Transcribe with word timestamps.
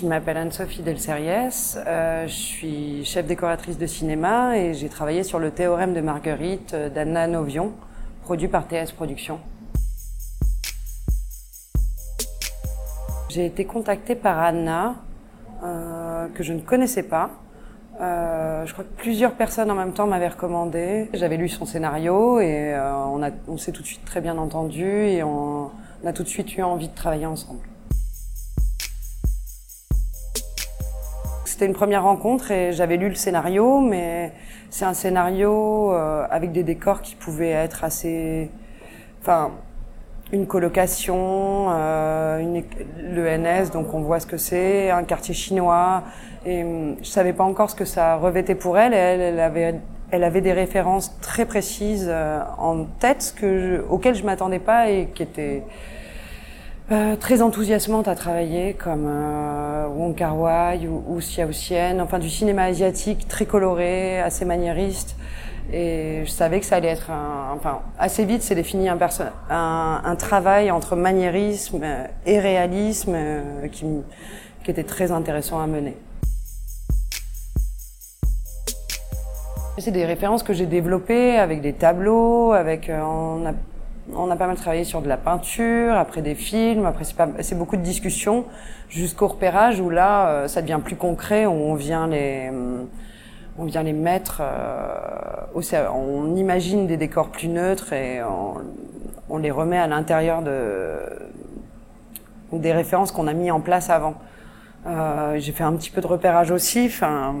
je 0.00 0.06
m'appelle 0.06 0.36
Anne-Sophie 0.36 0.82
Delseries, 0.82 1.76
euh, 1.86 2.26
je 2.26 2.32
suis 2.32 3.04
chef 3.04 3.26
décoratrice 3.26 3.78
de 3.78 3.86
cinéma 3.86 4.56
et 4.56 4.74
j'ai 4.74 4.88
travaillé 4.88 5.24
sur 5.24 5.40
le 5.40 5.50
théorème 5.50 5.92
de 5.92 6.00
Marguerite 6.00 6.74
euh, 6.74 6.88
d'Anna 6.88 7.26
Novion, 7.26 7.72
produit 8.22 8.46
par 8.46 8.68
TS 8.68 8.92
Productions. 8.94 9.40
J'ai 13.28 13.46
été 13.46 13.64
contactée 13.64 14.14
par 14.14 14.38
Anna, 14.38 14.96
euh, 15.64 16.28
que 16.28 16.44
je 16.44 16.52
ne 16.52 16.60
connaissais 16.60 17.02
pas. 17.02 17.30
Euh, 18.00 18.66
je 18.66 18.72
crois 18.72 18.84
que 18.84 18.96
plusieurs 18.96 19.32
personnes 19.32 19.70
en 19.70 19.74
même 19.74 19.94
temps 19.94 20.06
m'avaient 20.06 20.28
recommandé. 20.28 21.08
J'avais 21.12 21.36
lu 21.36 21.48
son 21.48 21.66
scénario 21.66 22.38
et 22.38 22.78
on, 23.48 23.56
s'est 23.56 23.72
tout 23.72 23.82
de 23.82 23.86
suite 23.86 24.04
très 24.04 24.20
bien 24.20 24.38
entendu 24.38 24.86
et 24.86 25.24
on 25.24 25.70
a 26.06 26.12
tout 26.12 26.22
de 26.22 26.28
suite 26.28 26.56
eu 26.56 26.62
envie 26.62 26.88
de 26.88 26.94
travailler 26.94 27.26
ensemble. 27.26 27.66
C'était 31.58 31.66
une 31.66 31.74
première 31.74 32.04
rencontre 32.04 32.52
et 32.52 32.72
j'avais 32.72 32.96
lu 32.96 33.08
le 33.08 33.16
scénario, 33.16 33.80
mais 33.80 34.30
c'est 34.70 34.84
un 34.84 34.94
scénario 34.94 35.92
euh, 35.92 36.24
avec 36.30 36.52
des 36.52 36.62
décors 36.62 37.02
qui 37.02 37.16
pouvaient 37.16 37.50
être 37.50 37.82
assez, 37.82 38.48
enfin, 39.20 39.50
une 40.32 40.46
colocation, 40.46 41.66
euh, 41.70 42.38
une, 42.38 42.62
donc 43.72 43.92
on 43.92 44.02
voit 44.02 44.20
ce 44.20 44.26
que 44.26 44.36
c'est, 44.36 44.90
un 44.90 45.02
quartier 45.02 45.34
chinois. 45.34 46.04
Et 46.46 46.62
hum, 46.62 46.94
je 47.02 47.08
savais 47.08 47.32
pas 47.32 47.42
encore 47.42 47.70
ce 47.70 47.74
que 47.74 47.84
ça 47.84 48.14
revêtait 48.14 48.54
pour 48.54 48.78
elle. 48.78 48.94
Elle, 48.94 49.40
avait, 50.22 50.40
des 50.40 50.52
références 50.52 51.18
très 51.20 51.44
précises 51.44 52.06
euh, 52.08 52.40
en 52.58 52.84
tête, 52.84 53.34
que 53.36 53.58
je, 53.58 53.92
auxquelles 53.92 54.14
je 54.14 54.22
m'attendais 54.22 54.60
pas 54.60 54.90
et 54.90 55.08
qui 55.12 55.24
étaient 55.24 55.64
euh, 56.92 57.16
très 57.16 57.42
enthousiasmantes 57.42 58.06
à 58.06 58.14
travailler, 58.14 58.74
comme 58.74 59.06
Wong 59.88 60.14
Kar 60.14 60.38
Wai 60.38 60.86
ou, 60.86 61.02
ou 61.06 61.18
Xian, 61.18 61.98
enfin 62.00 62.18
du 62.18 62.30
cinéma 62.30 62.64
asiatique 62.64 63.28
très 63.28 63.46
coloré, 63.46 64.20
assez 64.20 64.44
maniériste. 64.44 65.16
Et 65.72 66.22
je 66.24 66.30
savais 66.30 66.60
que 66.60 66.66
ça 66.66 66.76
allait 66.76 66.88
être 66.88 67.10
enfin 67.54 67.80
assez 67.98 68.24
vite, 68.24 68.42
c'est 68.42 68.54
défini 68.54 68.88
un, 68.88 68.98
un, 69.50 70.16
travail 70.16 70.70
entre 70.70 70.96
maniérisme 70.96 71.80
euh, 71.82 72.06
et 72.24 72.38
réalisme 72.38 73.12
euh, 73.14 73.68
qui, 73.68 73.84
qui 74.64 74.70
était 74.70 74.84
très 74.84 75.12
intéressant 75.12 75.60
à 75.60 75.66
mener. 75.66 75.96
C'est 79.76 79.92
des 79.92 80.06
références 80.06 80.42
que 80.42 80.54
j'ai 80.54 80.66
développées 80.66 81.38
avec 81.38 81.60
des 81.60 81.72
tableaux, 81.72 82.52
avec 82.52 82.88
euh, 82.88 83.52
on 84.14 84.30
a 84.30 84.36
pas 84.36 84.46
mal 84.46 84.56
travaillé 84.56 84.84
sur 84.84 85.02
de 85.02 85.08
la 85.08 85.16
peinture, 85.16 85.94
après 85.94 86.22
des 86.22 86.34
films, 86.34 86.86
après 86.86 87.04
c'est 87.40 87.58
beaucoup 87.58 87.76
de 87.76 87.82
discussions 87.82 88.44
jusqu'au 88.88 89.28
repérage 89.28 89.80
où 89.80 89.90
là 89.90 90.28
euh, 90.28 90.48
ça 90.48 90.62
devient 90.62 90.80
plus 90.82 90.96
concret 90.96 91.46
où 91.46 91.52
on 91.52 91.74
vient 91.74 92.06
les 92.06 92.50
on 93.58 93.64
vient 93.64 93.82
les 93.82 93.92
mettre 93.92 94.40
euh, 94.40 95.90
on 95.92 96.36
imagine 96.36 96.86
des 96.86 96.96
décors 96.96 97.30
plus 97.30 97.48
neutres 97.48 97.92
et 97.92 98.22
on, 98.22 98.54
on 99.28 99.38
les 99.38 99.50
remet 99.50 99.78
à 99.78 99.86
l'intérieur 99.86 100.42
de 100.42 101.00
des 102.52 102.72
références 102.72 103.12
qu'on 103.12 103.26
a 103.26 103.34
mis 103.34 103.50
en 103.50 103.60
place 103.60 103.90
avant. 103.90 104.14
Euh, 104.86 105.38
j'ai 105.38 105.52
fait 105.52 105.64
un 105.64 105.74
petit 105.74 105.90
peu 105.90 106.00
de 106.00 106.06
repérage 106.06 106.50
aussi. 106.50 106.86
Enfin, 106.86 107.34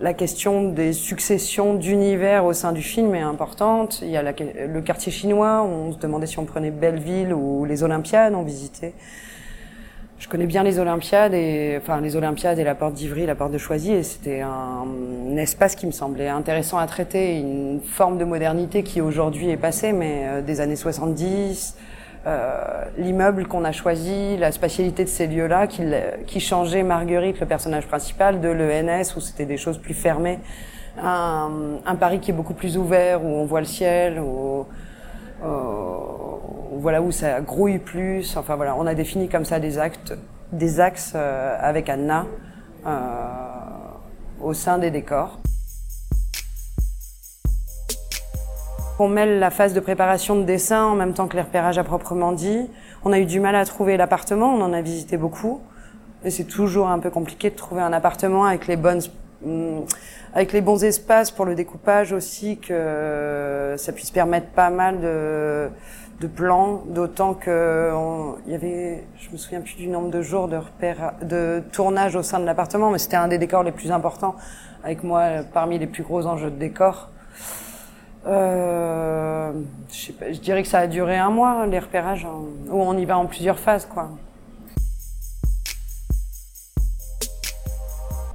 la 0.00 0.14
question 0.14 0.72
des 0.72 0.92
successions 0.92 1.74
d'univers 1.74 2.44
au 2.44 2.52
sein 2.52 2.72
du 2.72 2.82
film 2.82 3.14
est 3.14 3.20
importante. 3.20 4.00
Il 4.02 4.08
y 4.08 4.16
a 4.16 4.22
le 4.22 4.80
quartier 4.80 5.12
chinois. 5.12 5.62
On 5.62 5.92
se 5.92 5.98
demandait 5.98 6.26
si 6.26 6.38
on 6.38 6.44
prenait 6.44 6.70
Belleville 6.70 7.32
ou 7.32 7.64
les 7.64 7.82
Olympiades. 7.82 8.34
On 8.34 8.42
visitait. 8.42 8.94
Je 10.22 10.28
connais 10.28 10.46
bien 10.46 10.62
les 10.62 10.78
Olympiades 10.78 11.34
et 11.34 11.76
enfin 11.82 12.00
les 12.00 12.14
Olympiades 12.14 12.56
et 12.60 12.62
la 12.62 12.76
porte 12.76 12.94
d'Ivry, 12.94 13.26
la 13.26 13.34
porte 13.34 13.50
de 13.50 13.58
Choisy, 13.58 13.90
et 13.90 14.04
c'était 14.04 14.40
un, 14.40 14.86
un 15.28 15.36
espace 15.36 15.74
qui 15.74 15.84
me 15.84 15.90
semblait 15.90 16.28
intéressant 16.28 16.78
à 16.78 16.86
traiter, 16.86 17.40
une 17.40 17.80
forme 17.80 18.18
de 18.18 18.24
modernité 18.24 18.84
qui 18.84 19.00
aujourd'hui 19.00 19.50
est 19.50 19.56
passée, 19.56 19.92
mais 19.92 20.22
euh, 20.26 20.40
des 20.40 20.60
années 20.60 20.76
70. 20.76 21.76
Euh, 22.26 22.84
l'immeuble 22.98 23.46
qu'on 23.46 23.64
a 23.64 23.72
choisi, 23.72 24.36
la 24.36 24.52
spatialité 24.52 25.04
de 25.04 25.08
ces 25.08 25.26
lieux-là, 25.26 25.66
qui, 25.66 25.82
qui 26.26 26.40
changeait 26.40 26.82
Marguerite, 26.82 27.40
le 27.40 27.46
personnage 27.46 27.86
principal, 27.86 28.40
de 28.40 28.48
l'ENS, 28.48 29.16
où 29.16 29.20
c'était 29.20 29.46
des 29.46 29.56
choses 29.56 29.78
plus 29.78 29.94
fermées. 29.94 30.38
Un, 31.02 31.78
un 31.86 31.94
Paris 31.96 32.20
qui 32.20 32.30
est 32.30 32.34
beaucoup 32.34 32.54
plus 32.54 32.76
ouvert, 32.76 33.24
où 33.24 33.28
on 33.28 33.44
voit 33.44 33.60
le 33.60 33.66
ciel, 33.66 34.20
où, 34.20 34.66
euh, 35.44 35.48
voilà 36.72 37.02
où 37.02 37.10
ça 37.10 37.40
grouille 37.40 37.78
plus. 37.78 38.36
Enfin 38.36 38.56
voilà, 38.56 38.76
on 38.76 38.86
a 38.86 38.94
défini 38.94 39.28
comme 39.28 39.44
ça 39.44 39.58
des 39.58 39.78
actes, 39.78 40.14
des 40.52 40.80
axes 40.80 41.12
euh, 41.14 41.56
avec 41.60 41.88
Anna 41.88 42.26
euh, 42.86 42.90
au 44.40 44.54
sein 44.54 44.78
des 44.78 44.90
décors. 44.90 45.38
On 48.98 49.08
mêle 49.08 49.38
la 49.38 49.50
phase 49.50 49.72
de 49.72 49.80
préparation 49.80 50.36
de 50.36 50.42
dessin 50.42 50.84
en 50.84 50.94
même 50.94 51.14
temps 51.14 51.26
que 51.26 51.34
les 51.34 51.42
repérages 51.42 51.78
à 51.78 51.82
proprement 51.82 52.32
dit. 52.32 52.68
On 53.04 53.12
a 53.12 53.18
eu 53.18 53.24
du 53.24 53.40
mal 53.40 53.56
à 53.56 53.64
trouver 53.64 53.96
l'appartement, 53.96 54.54
on 54.54 54.60
en 54.60 54.72
a 54.72 54.82
visité 54.82 55.16
beaucoup. 55.16 55.60
Et 56.24 56.30
c'est 56.30 56.44
toujours 56.44 56.88
un 56.88 56.98
peu 56.98 57.10
compliqué 57.10 57.50
de 57.50 57.56
trouver 57.56 57.80
un 57.80 57.92
appartement 57.92 58.44
avec 58.44 58.66
les 58.66 58.76
bonnes, 58.76 59.00
les 59.44 60.60
bons 60.60 60.84
espaces 60.84 61.30
pour 61.30 61.46
le 61.46 61.54
découpage 61.54 62.12
aussi, 62.12 62.58
que 62.58 63.74
ça 63.78 63.92
puisse 63.92 64.10
permettre 64.10 64.48
pas 64.48 64.70
mal 64.70 65.00
de, 65.00 65.70
plans, 66.36 66.84
d'autant 66.86 67.34
que 67.34 67.90
il 68.46 68.52
y 68.52 68.54
avait, 68.54 69.02
je 69.18 69.30
me 69.30 69.36
souviens 69.36 69.62
plus 69.62 69.74
du 69.74 69.88
nombre 69.88 70.10
de 70.10 70.22
jours 70.22 70.46
de 70.46 70.56
repéra- 70.56 71.14
de 71.22 71.60
tournage 71.72 72.14
au 72.14 72.22
sein 72.22 72.38
de 72.38 72.44
l'appartement, 72.44 72.90
mais 72.90 72.98
c'était 72.98 73.16
un 73.16 73.26
des 73.26 73.38
décors 73.38 73.64
les 73.64 73.72
plus 73.72 73.90
importants, 73.90 74.36
avec 74.84 75.02
moi 75.02 75.24
parmi 75.52 75.78
les 75.80 75.88
plus 75.88 76.04
gros 76.04 76.26
enjeux 76.26 76.50
de 76.50 76.56
décor. 76.56 77.08
Euh, 78.26 79.52
je, 79.90 80.38
dirais 80.38 80.62
que 80.62 80.68
ça 80.68 80.80
a 80.80 80.86
duré 80.86 81.18
un 81.18 81.30
mois 81.30 81.66
les 81.66 81.78
repérages, 81.78 82.24
hein, 82.24 82.40
où 82.70 82.80
on 82.80 82.96
y 82.96 83.04
va 83.04 83.18
en 83.18 83.26
plusieurs 83.26 83.58
phases, 83.58 83.86
quoi. 83.86 84.10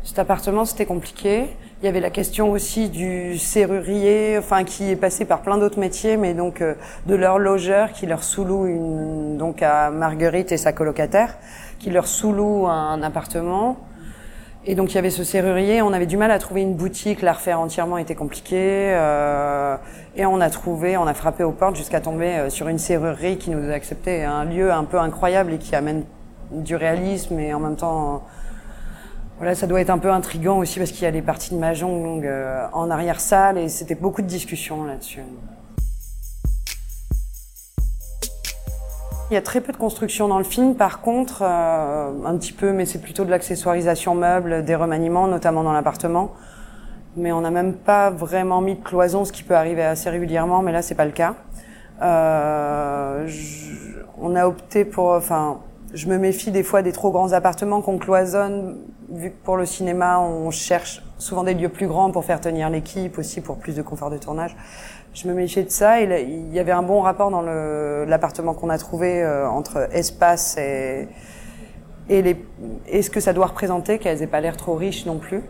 Cet 0.04 0.20
appartement, 0.20 0.66
c'était 0.66 0.86
compliqué. 0.86 1.50
Il 1.82 1.86
y 1.86 1.88
avait 1.88 2.00
la 2.00 2.10
question 2.10 2.50
aussi 2.50 2.90
du 2.90 3.38
serrurier, 3.38 4.36
enfin 4.40 4.64
qui 4.64 4.90
est 4.90 4.96
passé 4.96 5.26
par 5.26 5.42
plein 5.42 5.60
d'autres 5.60 5.80
métiers, 5.80 6.18
mais 6.18 6.34
donc 6.34 6.62
euh, 6.62 6.74
de 7.06 7.14
leur 7.14 7.38
logeur 7.38 7.92
qui 7.92 8.08
leur 8.08 8.24
sous-loue 8.24 8.66
une, 8.66 9.38
donc 9.38 9.62
à 9.62 9.92
Marguerite 9.92 10.52
et 10.52 10.58
sa 10.58 10.74
colocataire, 10.74 11.38
qui 11.78 11.92
leur 11.92 12.08
sous-loue 12.08 12.66
un 12.68 13.04
appartement. 13.04 13.78
Et 14.70 14.76
donc 14.76 14.92
il 14.92 14.96
y 14.96 14.98
avait 14.98 15.12
ce 15.12 15.24
serrurier, 15.24 15.82
on 15.82 15.94
avait 15.94 16.06
du 16.06 16.18
mal 16.18 16.30
à 16.30 16.40
trouver 16.40 16.62
une 16.62 16.76
boutique, 16.76 17.22
la 17.22 17.32
refaire 17.32 17.62
entièrement 17.62 17.98
était 17.98 18.16
compliqué. 18.16 18.92
euh, 18.94 19.78
et 20.18 20.26
on 20.26 20.42
a 20.42 20.50
trouvé, 20.50 20.98
on 20.98 21.08
a 21.08 21.14
frappé 21.14 21.46
aux 21.46 21.54
portes 21.54 21.78
jusqu'à 21.78 22.02
tomber 22.02 22.36
euh, 22.36 22.50
sur 22.50 22.68
une 22.68 22.78
serrurerie 22.78 23.38
qui 23.38 23.50
nous 23.50 23.70
a 23.70 23.74
accepté, 23.74 24.26
un 24.26 24.44
lieu 24.44 24.74
un 24.74 24.84
peu 24.84 25.00
incroyable 25.00 25.54
et 25.54 25.58
qui 25.58 25.74
amène 25.74 26.04
du 26.52 26.76
réalisme 26.76 27.40
et 27.40 27.54
en 27.54 27.62
même 27.62 27.78
temps 27.78 28.26
voilà, 29.38 29.56
ça 29.56 29.68
doit 29.68 29.80
être 29.80 29.90
un 29.90 30.00
peu 30.00 30.12
intriguant 30.12 30.58
aussi 30.58 30.80
parce 30.80 30.92
qu'il 30.92 31.04
y 31.04 31.06
a 31.06 31.12
les 31.12 31.22
parties 31.22 31.54
de 31.54 31.60
mahjong 31.60 32.26
euh, 32.26 32.68
en 32.74 32.92
arrière-salle 32.92 33.58
et 33.58 33.70
c'était 33.70 33.96
beaucoup 33.96 34.22
de 34.22 34.28
discussions 34.28 34.84
là-dessus. 34.84 35.22
Il 39.30 39.34
y 39.34 39.38
a 39.38 39.42
très 39.42 39.60
peu 39.60 39.74
de 39.74 39.78
construction 39.78 40.30
dans 40.30 40.38
le 40.38 40.46
film, 40.46 40.76
par 40.76 41.02
contre, 41.02 41.42
euh, 41.42 42.12
un 42.26 42.38
petit 42.38 42.54
peu, 42.54 42.72
mais 42.72 42.86
c'est 42.86 43.02
plutôt 43.02 43.26
de 43.26 43.30
l'accessoirisation 43.30 44.16
meuble, 44.16 44.64
des 44.64 44.74
remaniements, 44.74 45.28
notamment 45.28 45.64
dans 45.64 45.74
l'appartement. 45.74 46.32
Mais 47.18 47.34
on 47.34 47.42
n'a 47.42 47.52
même 47.52 47.74
pas 47.74 48.10
vraiment 48.10 48.62
mis 48.62 48.76
de 48.76 48.84
cloison, 48.84 49.26
ce 49.26 49.34
qui 49.34 49.44
peut 49.44 49.56
arriver 49.56 49.84
assez 49.84 50.10
régulièrement, 50.10 50.62
mais 50.62 50.72
là 50.72 50.82
c'est 50.82 50.96
pas 50.96 51.04
le 51.04 51.12
cas. 51.12 51.36
Euh, 52.02 53.28
on 54.18 54.34
a 54.34 54.48
opté 54.48 54.86
pour, 54.86 55.10
enfin, 55.10 55.58
je 55.94 56.08
me 56.08 56.18
méfie 56.18 56.52
des 56.52 56.64
fois 56.64 56.82
des 56.82 56.94
trop 56.94 57.12
grands 57.12 57.34
appartements 57.34 57.82
qu'on 57.82 57.98
cloisonne, 57.98 58.78
vu 59.10 59.32
que 59.32 59.44
pour 59.44 59.58
le 59.58 59.66
cinéma 59.66 60.20
on 60.20 60.52
cherche 60.52 61.04
souvent 61.18 61.44
des 61.44 61.54
lieux 61.54 61.70
plus 61.70 61.88
grands 61.88 62.12
pour 62.12 62.24
faire 62.24 62.40
tenir 62.40 62.70
l'équipe, 62.70 63.18
aussi 63.18 63.42
pour 63.42 63.58
plus 63.58 63.76
de 63.76 63.82
confort 63.82 64.10
de 64.10 64.18
tournage. 64.18 64.56
Je 65.14 65.28
me 65.28 65.34
méfiais 65.34 65.64
de 65.64 65.72
ça 65.72 66.00
il 66.02 66.54
y 66.54 66.60
avait 66.60 66.72
un 66.72 66.84
bon 66.84 67.02
rapport 67.02 67.32
dans 67.32 67.42
l'appartement 67.42 68.54
qu'on 68.54 68.70
a 68.70 68.78
trouvé 68.78 69.24
euh, 69.24 69.50
entre 69.50 69.90
espace 69.92 70.58
et, 70.58 71.08
et, 72.10 73.02
ce 73.02 73.10
que 73.10 73.20
ça 73.20 73.34
doit 73.34 73.48
représenter, 73.48 73.98
qu'elles 73.98 74.22
aient 74.22 74.28
pas 74.28 74.42
l'air 74.42 74.58
trop 74.58 74.76
riches 74.76 75.06
non 75.06 75.18
plus. 75.18 75.42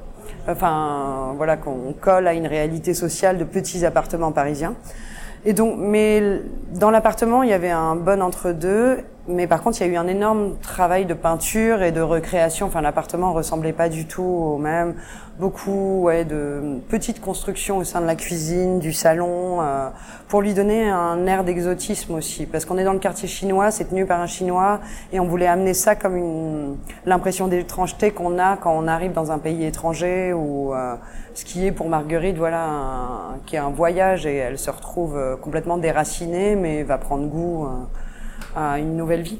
Enfin, 0.48 1.34
voilà, 1.38 1.58
qu'on 1.58 1.94
colle 2.00 2.28
à 2.28 2.34
une 2.34 2.48
réalité 2.48 2.94
sociale 2.94 3.38
de 3.38 3.44
petits 3.44 3.86
appartements 3.86 4.32
parisiens. 4.32 4.76
Et 5.46 5.54
donc, 5.54 5.76
mais 5.78 6.42
dans 6.74 6.90
l'appartement, 6.90 7.44
il 7.44 7.50
y 7.50 7.54
avait 7.54 7.70
un 7.70 7.96
bon 7.96 8.22
entre-deux 8.22 9.00
mais 9.28 9.48
par 9.48 9.62
contre, 9.62 9.82
il 9.82 9.88
y 9.88 9.90
a 9.90 9.94
eu 9.94 9.98
un 9.98 10.08
énorme 10.08 10.56
travail 10.62 11.06
de 11.06 11.14
peinture 11.14 11.84
et 11.84 11.92
de 11.92 12.02
recréation. 12.02 12.68
Enfin, 12.68 12.82
l'appartement 12.82 13.34
ressemblait 13.34 13.74
pas 13.74 13.90
du 13.90 14.06
tout 14.06 14.24
au 14.24 14.58
même. 14.58 14.96
Beaucoup 15.40 16.04
ouais, 16.04 16.26
de 16.26 16.80
petites 16.90 17.22
constructions 17.22 17.78
au 17.78 17.84
sein 17.84 18.02
de 18.02 18.08
la 18.08 18.16
cuisine, 18.16 18.80
du 18.80 18.92
salon, 18.92 19.62
euh, 19.62 19.90
pour 20.30 20.42
lui 20.42 20.54
donner 20.54 20.90
un 20.90 21.28
air 21.28 21.44
d'exotisme 21.44 22.16
aussi. 22.16 22.46
Parce 22.46 22.66
qu'on 22.66 22.78
est 22.78 22.84
dans 22.84 22.94
le 22.94 23.00
quartier 23.00 23.28
chinois, 23.28 23.70
c'est 23.70 23.86
tenu 23.86 24.06
par 24.06 24.20
un 24.20 24.26
chinois, 24.26 24.80
et 25.14 25.20
on 25.20 25.26
voulait 25.26 25.48
amener 25.48 25.76
ça 25.76 25.96
comme 25.96 26.18
une 26.18 26.78
l'impression 27.06 27.48
d'étrangeté 27.48 28.12
qu'on 28.12 28.40
a 28.40 28.58
quand 28.58 28.76
on 28.76 28.88
arrive 28.88 29.14
dans 29.14 29.32
un 29.32 29.38
pays 29.38 29.66
étranger 29.66 30.34
ou 30.34 30.74
euh, 30.74 30.96
ce 31.34 31.46
qui 31.46 31.66
est 31.66 31.72
pour 31.72 31.90
Marguerite, 31.90 32.38
voilà, 32.38 32.64
un, 32.66 33.38
qui 33.46 33.56
est 33.56 33.60
un 33.60 33.70
voyage 33.70 34.26
et 34.26 34.36
elle 34.36 34.58
se 34.58 34.70
retrouve 34.70 35.18
euh, 35.18 35.36
complètement 35.36 35.78
déracinée, 35.78 36.56
mais 36.56 36.84
va 36.84 36.98
prendre 36.98 37.28
goût. 37.28 37.66
Euh, 37.66 37.70
à 38.56 38.80
une 38.80 38.96
nouvelle 38.96 39.22
vie. 39.22 39.40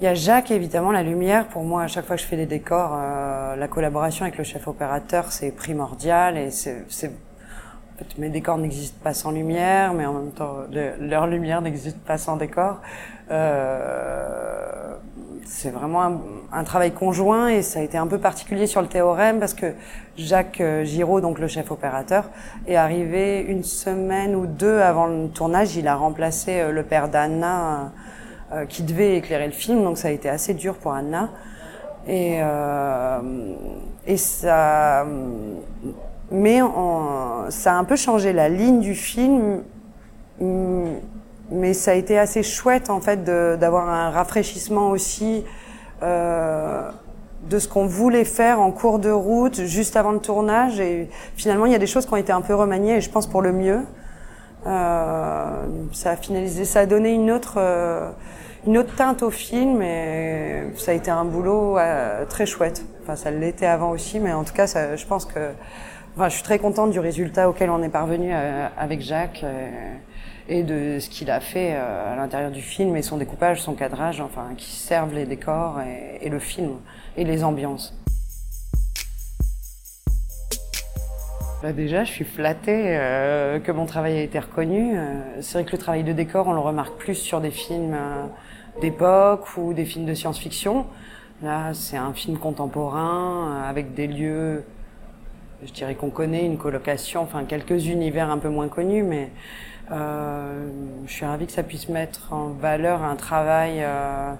Il 0.00 0.04
y 0.04 0.06
a 0.06 0.14
Jacques, 0.14 0.50
évidemment, 0.50 0.92
la 0.92 1.02
lumière. 1.02 1.46
Pour 1.48 1.62
moi, 1.62 1.82
à 1.82 1.86
chaque 1.86 2.06
fois 2.06 2.16
que 2.16 2.22
je 2.22 2.26
fais 2.26 2.38
des 2.38 2.46
décors, 2.46 2.92
euh, 2.94 3.54
la 3.54 3.68
collaboration 3.68 4.24
avec 4.24 4.38
le 4.38 4.44
chef 4.44 4.66
opérateur, 4.66 5.30
c'est 5.30 5.50
primordial. 5.50 6.38
Et 6.38 6.48
mes 8.16 8.30
décors 8.30 8.56
n'existent 8.56 8.98
pas 9.02 9.12
sans 9.12 9.30
lumière, 9.30 9.92
mais 9.92 10.06
en 10.06 10.14
même 10.14 10.32
temps, 10.32 10.56
leur 10.70 11.26
lumière 11.26 11.60
n'existe 11.60 11.98
pas 11.98 12.16
sans 12.16 12.38
décor. 12.38 12.80
Euh, 13.30 14.89
c'est 15.44 15.70
vraiment 15.70 16.22
un, 16.52 16.64
travail 16.64 16.92
conjoint 16.92 17.48
et 17.48 17.62
ça 17.62 17.80
a 17.80 17.82
été 17.82 17.98
un 17.98 18.06
peu 18.06 18.18
particulier 18.18 18.66
sur 18.66 18.82
le 18.82 18.88
théorème 18.88 19.38
parce 19.38 19.54
que 19.54 19.74
Jacques 20.16 20.60
euh, 20.60 20.84
Giraud, 20.84 21.20
donc 21.20 21.38
le 21.38 21.48
chef 21.48 21.70
opérateur, 21.70 22.30
est 22.66 22.76
arrivé 22.76 23.40
une 23.40 23.64
semaine 23.64 24.34
ou 24.34 24.46
deux 24.46 24.78
avant 24.78 25.06
le 25.06 25.28
tournage. 25.28 25.76
Il 25.76 25.88
a 25.88 25.96
remplacé 25.96 26.60
euh, 26.60 26.72
le 26.72 26.82
père 26.82 27.08
d'Anna 27.08 27.92
euh, 28.52 28.64
qui 28.66 28.82
devait 28.82 29.16
éclairer 29.16 29.46
le 29.46 29.52
film, 29.52 29.82
donc 29.82 29.98
ça 29.98 30.08
a 30.08 30.10
été 30.10 30.28
assez 30.28 30.54
dur 30.54 30.76
pour 30.76 30.92
Anna. 30.92 31.30
Et, 32.08 32.40
et 34.06 34.16
ça, 34.16 35.06
mais 36.30 36.60
ça 37.50 37.74
a 37.74 37.76
un 37.76 37.84
peu 37.84 37.94
changé 37.94 38.32
la 38.32 38.48
ligne 38.48 38.80
du 38.80 38.94
film 38.94 39.62
mais 41.50 41.74
ça 41.74 41.92
a 41.92 41.94
été 41.94 42.18
assez 42.18 42.42
chouette 42.42 42.90
en 42.90 43.00
fait 43.00 43.24
d'avoir 43.24 43.88
un 43.88 44.10
rafraîchissement 44.10 44.90
aussi 44.90 45.44
euh, 46.02 46.90
de 47.48 47.58
ce 47.58 47.68
qu'on 47.68 47.86
voulait 47.86 48.24
faire 48.24 48.60
en 48.60 48.70
cours 48.70 48.98
de 48.98 49.10
route 49.10 49.62
juste 49.62 49.96
avant 49.96 50.12
le 50.12 50.20
tournage. 50.20 50.80
Et 50.80 51.08
finalement 51.36 51.66
il 51.66 51.72
y 51.72 51.74
a 51.74 51.78
des 51.78 51.86
choses 51.86 52.06
qui 52.06 52.12
ont 52.12 52.16
été 52.16 52.32
un 52.32 52.40
peu 52.40 52.54
remaniées 52.54 52.96
et 52.96 53.00
je 53.00 53.10
pense 53.10 53.26
pour 53.26 53.42
le 53.42 53.52
mieux. 53.52 53.80
Euh, 54.66 55.66
ça 55.92 56.10
a 56.10 56.16
finalisé 56.16 56.66
ça 56.66 56.80
a 56.80 56.86
donné 56.86 57.14
une 57.14 57.30
autre 57.30 57.54
euh, 57.56 58.10
une 58.66 58.76
autre 58.76 58.94
teinte 58.94 59.22
au 59.22 59.30
film 59.30 59.80
et 59.80 60.64
ça 60.76 60.90
a 60.90 60.94
été 60.94 61.10
un 61.10 61.24
boulot 61.24 61.78
euh, 61.78 62.26
très 62.26 62.46
chouette. 62.46 62.84
Enfin 63.02 63.16
ça 63.16 63.30
l'était 63.30 63.66
avant 63.66 63.90
aussi 63.90 64.20
mais 64.20 64.32
en 64.32 64.44
tout 64.44 64.52
cas 64.52 64.66
ça, 64.66 64.96
je 64.96 65.06
pense 65.06 65.24
que 65.24 65.52
enfin, 66.16 66.28
je 66.28 66.34
suis 66.34 66.42
très 66.42 66.58
contente 66.58 66.90
du 66.90 67.00
résultat 67.00 67.48
auquel 67.48 67.70
on 67.70 67.82
est 67.82 67.88
parvenu 67.88 68.30
euh, 68.32 68.68
avec 68.76 69.00
Jacques 69.00 69.44
de 70.50 70.98
ce 70.98 71.08
qu'il 71.08 71.30
a 71.30 71.40
fait 71.40 71.74
euh, 71.74 72.12
à 72.12 72.16
l'intérieur 72.16 72.50
du 72.50 72.60
film 72.60 72.96
et 72.96 73.02
son 73.02 73.16
découpage, 73.16 73.62
son 73.62 73.74
cadrage, 73.74 74.20
enfin, 74.20 74.48
qui 74.56 74.70
servent 74.70 75.14
les 75.14 75.24
décors 75.24 75.80
et, 75.80 76.18
et 76.26 76.28
le 76.28 76.40
film 76.40 76.72
et 77.16 77.24
les 77.24 77.44
ambiances. 77.44 77.94
Bah 81.62 81.72
déjà, 81.72 82.04
je 82.04 82.10
suis 82.10 82.24
flattée 82.24 82.96
euh, 82.96 83.60
que 83.60 83.70
mon 83.70 83.86
travail 83.86 84.14
ait 84.18 84.24
été 84.24 84.38
reconnu. 84.38 84.98
Euh, 84.98 85.20
c'est 85.40 85.58
vrai 85.58 85.64
que 85.64 85.72
le 85.72 85.78
travail 85.78 86.02
de 86.02 86.12
décor, 86.12 86.48
on 86.48 86.52
le 86.52 86.60
remarque 86.60 86.96
plus 86.96 87.14
sur 87.14 87.40
des 87.40 87.50
films 87.50 87.96
d'époque 88.80 89.56
ou 89.56 89.72
des 89.72 89.84
films 89.84 90.06
de 90.06 90.14
science-fiction. 90.14 90.86
Là, 91.42 91.72
c'est 91.74 91.96
un 91.96 92.12
film 92.12 92.38
contemporain 92.38 93.62
avec 93.66 93.94
des 93.94 94.06
lieux, 94.06 94.64
je 95.64 95.72
dirais 95.72 95.94
qu'on 95.94 96.10
connaît, 96.10 96.44
une 96.44 96.58
colocation, 96.58 97.22
enfin 97.22 97.44
quelques 97.44 97.86
univers 97.86 98.30
un 98.30 98.38
peu 98.38 98.48
moins 98.48 98.68
connus, 98.68 99.02
mais 99.02 99.30
euh, 99.90 100.68
je 101.06 101.12
suis 101.12 101.26
ravie 101.26 101.46
que 101.46 101.52
ça 101.52 101.62
puisse 101.62 101.88
mettre 101.88 102.32
en 102.32 102.48
valeur 102.48 103.02
un 103.02 103.16
travail, 103.16 103.78
euh, 103.80 104.32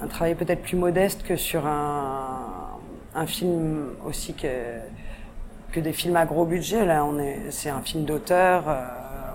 un 0.00 0.06
travail 0.06 0.34
peut-être 0.34 0.62
plus 0.62 0.76
modeste 0.76 1.22
que 1.22 1.36
sur 1.36 1.66
un, 1.66 3.26
film 3.26 3.90
aussi 4.06 4.34
que, 4.34 5.80
des 5.80 5.92
films 5.92 6.16
à 6.16 6.24
gros 6.24 6.46
budget. 6.46 6.84
Là, 6.86 7.04
c'est 7.50 7.70
un 7.70 7.80
film 7.80 8.04
d'auteur. 8.04 8.64
Euh, 8.68 8.84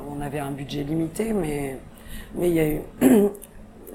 on 0.10 0.22
avait 0.22 0.40
un 0.40 0.52
budget 0.52 0.84
limité, 0.84 1.34
mais 1.34 1.78
il 2.40 2.48
y 2.48 2.60
a 2.60 2.68
eu 2.68 2.82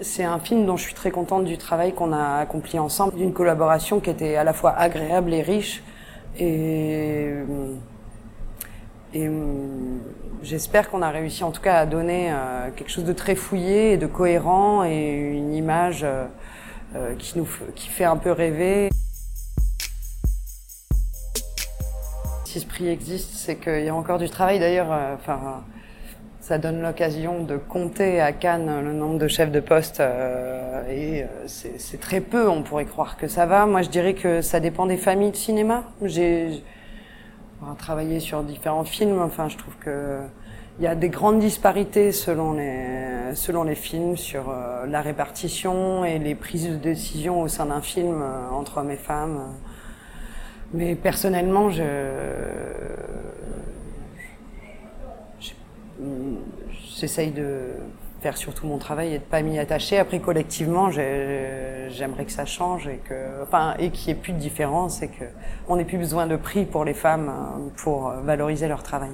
c'est 0.00 0.24
un 0.24 0.38
film 0.38 0.66
dont 0.66 0.76
je 0.76 0.84
suis 0.84 0.94
très 0.94 1.10
contente 1.10 1.44
du 1.44 1.58
travail 1.58 1.94
qu'on 1.94 2.12
a 2.12 2.36
accompli 2.38 2.78
ensemble, 2.78 3.16
d'une 3.16 3.32
collaboration 3.32 4.00
qui 4.00 4.10
était 4.10 4.36
à 4.36 4.44
la 4.44 4.52
fois 4.52 4.72
agréable 4.72 5.34
et 5.34 5.42
riche. 5.42 5.82
Et 9.14 9.30
j'espère 10.42 10.90
qu'on 10.90 11.02
a 11.02 11.10
réussi 11.10 11.44
en 11.44 11.52
tout 11.52 11.62
cas 11.62 11.78
à 11.78 11.86
donner 11.86 12.30
euh, 12.30 12.70
quelque 12.74 12.90
chose 12.90 13.04
de 13.04 13.12
très 13.12 13.34
fouillé 13.34 13.92
et 13.92 13.96
de 13.96 14.06
cohérent 14.06 14.84
et 14.84 15.14
une 15.14 15.54
image 15.54 16.02
euh, 16.02 16.26
euh, 16.96 17.14
qui 17.16 17.38
nous 17.38 17.48
qui 17.74 17.88
fait 17.88 18.04
un 18.04 18.16
peu 18.16 18.30
rêver. 18.30 18.90
Si 22.44 22.60
ce 22.60 22.66
prix 22.66 22.88
existe, 22.88 23.34
c'est 23.34 23.56
qu'il 23.56 23.84
y 23.84 23.88
a 23.88 23.94
encore 23.94 24.18
du 24.18 24.30
travail. 24.30 24.60
D'ailleurs, 24.60 24.92
euh, 24.92 25.16
enfin, 25.16 25.64
ça 26.40 26.58
donne 26.58 26.82
l'occasion 26.82 27.42
de 27.42 27.56
compter 27.56 28.20
à 28.20 28.32
Cannes 28.32 28.80
le 28.84 28.92
nombre 28.92 29.18
de 29.18 29.26
chefs 29.26 29.50
de 29.50 29.58
poste 29.58 29.98
euh, 29.98 30.88
et 30.88 31.24
c'est 31.46 32.00
très 32.00 32.20
peu. 32.20 32.48
On 32.48 32.62
pourrait 32.62 32.84
croire 32.84 33.16
que 33.16 33.26
ça 33.26 33.46
va. 33.46 33.66
Moi, 33.66 33.82
je 33.82 33.88
dirais 33.88 34.14
que 34.14 34.40
ça 34.40 34.60
dépend 34.60 34.86
des 34.86 34.98
familles 34.98 35.32
de 35.32 35.36
cinéma. 35.36 35.82
Travaillé 37.78 38.20
sur 38.20 38.42
différents 38.42 38.84
films. 38.84 39.20
Enfin, 39.20 39.48
je 39.48 39.56
trouve 39.56 39.76
que 39.76 40.20
il 40.78 40.84
y 40.84 40.88
a 40.88 40.96
des 40.96 41.08
grandes 41.08 41.38
disparités 41.38 42.10
selon 42.10 42.52
les 42.52 43.34
selon 43.34 43.62
les 43.64 43.76
films 43.76 44.16
sur 44.16 44.50
euh, 44.50 44.86
la 44.86 45.02
répartition 45.02 46.04
et 46.04 46.18
les 46.18 46.34
prises 46.34 46.68
de 46.68 46.76
décision 46.76 47.40
au 47.40 47.48
sein 47.48 47.66
d'un 47.66 47.80
film 47.80 48.20
euh, 48.22 48.50
entre 48.50 48.78
hommes 48.78 48.90
et 48.90 48.96
femmes. 48.96 49.40
Mais 50.72 50.94
personnellement, 50.96 51.70
je 51.70 51.82
j'essaye 56.96 57.30
de 57.30 57.70
faire 58.24 58.38
surtout 58.38 58.66
mon 58.66 58.78
travail 58.78 59.12
et 59.12 59.18
de 59.18 59.22
pas 59.22 59.42
m'y 59.42 59.58
attacher. 59.58 59.98
Après, 59.98 60.18
collectivement, 60.18 60.90
j'aimerais 60.90 62.24
que 62.24 62.32
ça 62.32 62.46
change 62.46 62.88
et 62.88 62.96
que, 63.06 63.42
enfin, 63.42 63.74
et 63.78 63.90
qu'il 63.90 64.06
n'y 64.06 64.18
ait 64.18 64.22
plus 64.22 64.32
de 64.32 64.38
différence 64.38 65.02
et 65.02 65.08
que 65.08 65.24
on 65.68 65.76
n'ait 65.76 65.84
plus 65.84 65.98
besoin 65.98 66.26
de 66.26 66.36
prix 66.36 66.64
pour 66.64 66.86
les 66.86 66.94
femmes 66.94 67.30
pour 67.76 68.08
valoriser 68.24 68.66
leur 68.66 68.82
travail. 68.82 69.10